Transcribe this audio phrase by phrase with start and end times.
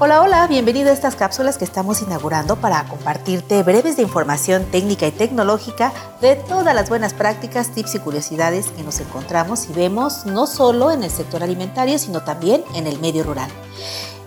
[0.00, 5.08] Hola, hola, bienvenido a estas cápsulas que estamos inaugurando para compartirte breves de información técnica
[5.08, 10.24] y tecnológica de todas las buenas prácticas, tips y curiosidades que nos encontramos y vemos
[10.24, 13.50] no solo en el sector alimentario, sino también en el medio rural.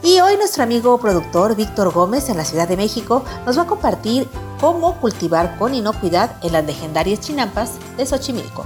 [0.03, 3.67] Y hoy nuestro amigo productor Víctor Gómez en la Ciudad de México nos va a
[3.67, 4.27] compartir
[4.59, 8.65] cómo cultivar con inocuidad en las legendarias chinampas de Xochimilco.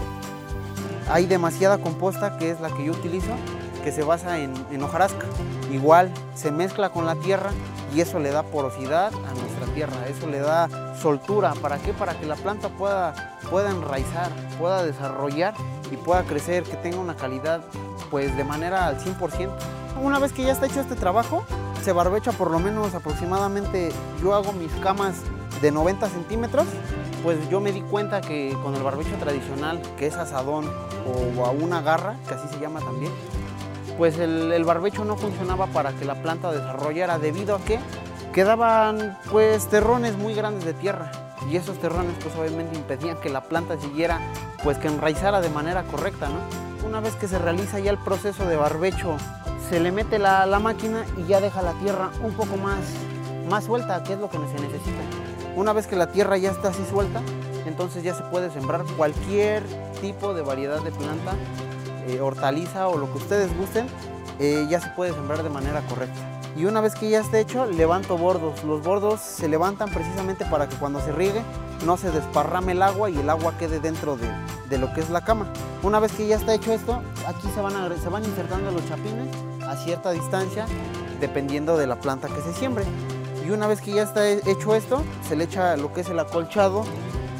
[1.08, 3.30] Hay demasiada composta que es la que yo utilizo
[3.85, 5.27] que se basa en, hojarasca.
[5.71, 7.52] Igual se mezcla con la tierra
[7.94, 11.53] y eso le da porosidad a nuestra tierra, eso le da soltura.
[11.61, 11.94] ¿Para qué?
[11.94, 15.53] Para que la planta pueda, pueda enraizar, pueda desarrollar
[15.91, 17.61] y pueda crecer, que tenga una calidad
[18.09, 19.49] pues de manera al 100%.
[20.02, 21.45] Una vez que ya está hecho este trabajo,
[21.83, 25.17] se barbecha por lo menos aproximadamente, yo hago mis camas
[25.61, 26.66] de 90 centímetros,
[27.22, 30.66] pues yo me di cuenta que con el barbecho tradicional, que es asadón
[31.38, 33.11] o a una garra, que así se llama también,
[33.98, 37.80] pues el, barbecho no funcionaba para que la planta desarrollara debido a que
[38.33, 41.11] quedaban pues terrones muy grandes de tierra
[41.50, 44.19] y esos terrones pues obviamente impedían que la planta siguiera
[44.64, 46.88] pues que enraizara de manera correcta, ¿no?
[46.88, 49.17] Una vez que se realiza ya el proceso de barbecho,
[49.69, 52.80] se le mete la, máquina y ya deja la tierra un poco más,
[53.49, 55.02] más suelta, que es lo que se necesita.
[55.55, 57.22] Una vez que la tierra ya está así suelta,
[57.66, 59.64] entonces ya se puede sembrar cualquier
[60.02, 61.33] tipo de variedad de planta
[62.08, 63.88] eh, hortaliza o lo que ustedes gusten,
[64.39, 66.36] eh, ya se puede sembrar de manera correcta.
[66.58, 68.64] Y una vez que ya esté hecho, levanto bordos.
[68.64, 71.42] Los bordos se levantan precisamente para que cuando se riegue
[71.86, 75.26] no se desparrame el agua y el agua quede dentro de, lo que es la
[75.26, 75.52] cama.
[75.83, 79.28] Una vez que ya está hecho esto, aquí se van, se van insertando los chapines
[79.67, 80.66] a cierta distancia
[81.20, 82.86] dependiendo de la planta que se siembre.
[83.45, 86.20] Y una vez que ya está hecho esto, se le echa lo que es el
[86.20, 86.86] acolchado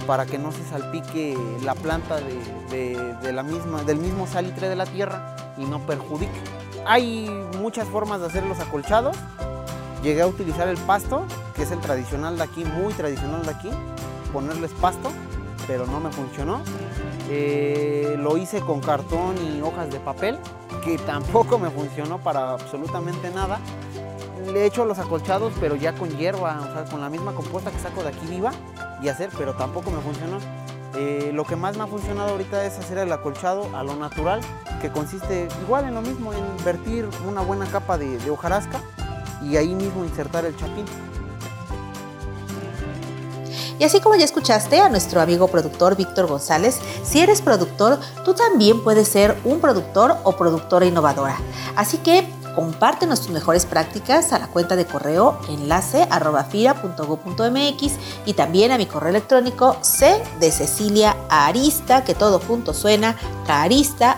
[0.06, 4.86] para que no se salpique la planta de, la misma, del mismo salitre de la
[4.86, 6.40] tierra y no perjudique.
[6.86, 9.18] Hay muchas formas de hacer los acolchados.
[10.04, 13.70] Llegué a utilizar el pasto, que es el tradicional de aquí, muy tradicional de aquí,
[14.32, 15.10] ponerles pasto,
[15.66, 16.62] pero no me funcionó.
[17.30, 20.38] Eh, lo hice con cartón y hojas de papel,
[20.84, 23.60] que tampoco me funcionó para absolutamente nada.
[24.52, 27.72] Le he hecho los acolchados, pero ya con hierba, o sea, con la misma compuesta
[27.72, 28.52] que saco de aquí viva,
[29.02, 30.38] y hacer, pero tampoco me funcionó.
[30.96, 34.40] Eh, lo que más me ha funcionado ahorita es hacer el acolchado a lo natural,
[34.82, 38.82] que consiste igual en lo mismo, en invertir una buena capa de, de hojarasca
[39.44, 40.86] y ahí mismo insertar el chapín.
[43.78, 48.34] Y así como ya escuchaste a nuestro amigo productor Víctor González, si eres productor, tú
[48.34, 51.38] también puedes ser un productor o productora innovadora.
[51.76, 56.48] Así que compártenos tus mejores prácticas a la cuenta de correo enlace arroba
[58.26, 64.18] y también a mi correo electrónico c de Cecilia Arista, que todo junto suena, carista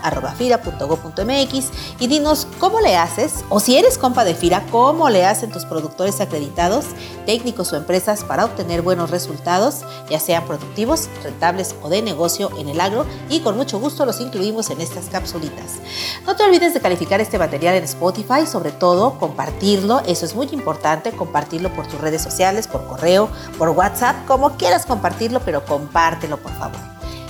[1.98, 5.64] y dinos cómo le haces, o si eres compa de FIRA, cómo le hacen tus
[5.64, 6.86] productores acreditados,
[7.26, 12.68] técnicos o empresas para obtener buenos resultados, ya sean productivos, rentables o de negocio en
[12.68, 15.78] el agro y con mucho gusto los incluimos en estas capsulitas.
[16.24, 20.34] No te olvides de calificar este material en Spotify y sobre todo compartirlo, eso es
[20.34, 25.64] muy importante, compartirlo por tus redes sociales, por correo, por WhatsApp, como quieras compartirlo, pero
[25.64, 26.78] compártelo por favor.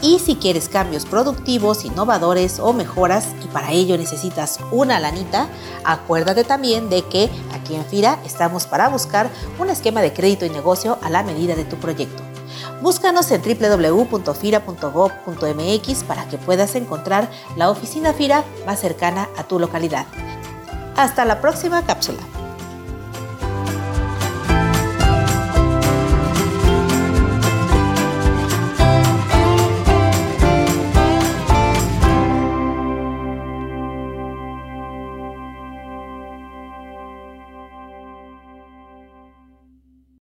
[0.02, 5.48] Y si quieres cambios productivos, innovadores o mejoras y para ello necesitas una lanita,
[5.84, 9.28] acuérdate también de que aquí en FIRA estamos para buscar
[9.58, 12.22] un esquema de crédito y negocio a la medida de tu proyecto.
[12.80, 20.06] Búscanos en www.fira.gov.mx para que puedas encontrar la oficina FIRA más cercana a tu localidad.
[20.98, 22.18] Hasta la próxima cápsula.